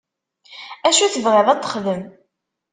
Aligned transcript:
Acu 0.87 1.05
tebɣiḍ 1.13 1.47
ad 1.49 1.59
t-texdem? 1.59 2.03